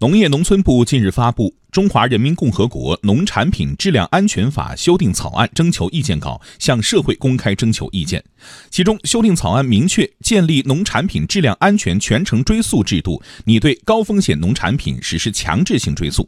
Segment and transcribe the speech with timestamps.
[0.00, 8.24] 农业农村部近日发布《中华人民共和国农产品质量安全法》修订草案征求意见稿，向社会公开征求意见。
[8.70, 16.26] 其中，修订草案明确建立农产品质量安全全程追溯制度，拟对高风险农产品实施强制性追溯。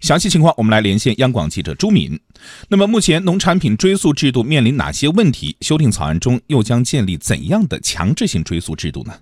[0.00, 2.18] 详细情况，我们来连线央广记者朱敏。
[2.68, 5.54] 那么，目前农产品追溯制度面临哪些问题？
[5.60, 9.12] 修订草案中又将建立怎样的强制性追溯制度呢？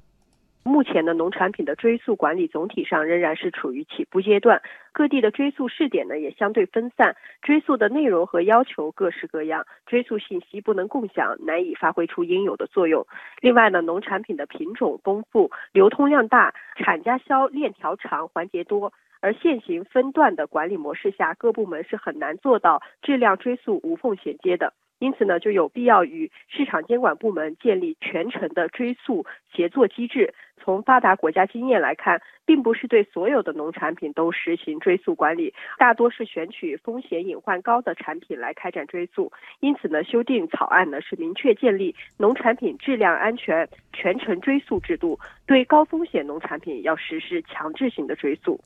[0.68, 4.60] 目前的农产品的追溯管理总体上仍然是处于起步阶段，
[4.92, 13.06] 各地的追溯试点呢也相对分散，追溯的内容和要求各式各样，追溯信息不能共享，难以发挥出应有的作用。
[13.40, 24.74] 另外呢，农产品的品种丰富，流通量大，产家销链条长，环节多，而现行分段的管理模式下，各部门是很难做到质量追溯无缝衔接的。
[24.98, 30.34] 因此呢，就有必要与市场监管部门建立全程的追溯协作机制。
[30.60, 39.32] 从发达国家经验来看，并不是对所有的农产品都实行追溯管理，大多是选取风险隐患高的产品来开展追溯。
[39.60, 48.60] 因此呢，修订草案呢是明确建立农产品质量安全全程追溯制度，对高风险农产品要实施强制性的追溯。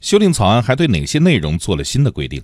[0.00, 2.40] 修订草案还对哪些内容做了新的规定？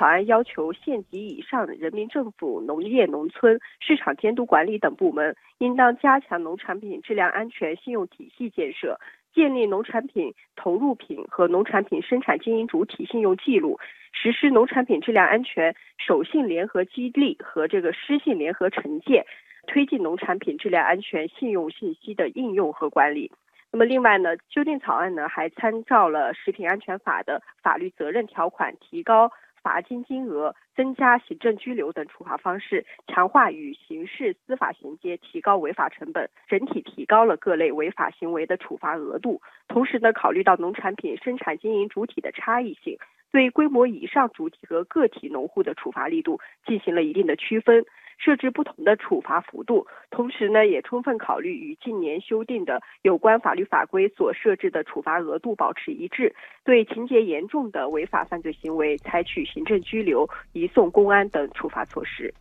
[0.00, 8.98] 草案要求县级以上人民政府、农业农村、市场监督管理等部门，应当加强农产品质量安全信用体系建设，
[9.34, 13.78] 建立农产品投入品和农产品生产经营主体信用记录，
[14.14, 19.26] 实施农产品质量安全守信联合激励和这个失信联合惩戒，
[19.66, 23.30] 推进农产品质量安全信用信息的应用和管理。
[23.70, 29.30] 那么，另外呢，修订草案呢还参照了《食品安全法》的法律责任条款，提高。
[29.62, 39.40] 罚金金额、增加行政拘留等处罚方式，强化与刑事司法衔接，提高违法成本，整体提高了各类违法行为的处罚额度。
[39.68, 42.98] 同时呢，考虑到农产品生产经营主体的差异性，
[43.30, 47.84] 对规模以上主体和个体农户的处罚力度进行了一定的区分。
[48.22, 62.32] 设置不同的处罚幅度，同时呢，也充分考虑与近年修订的有关法律法规所设置的处罚额度保持一致，对情节严重的违法犯罪行为采取行政拘留、移送公安等处罚措施。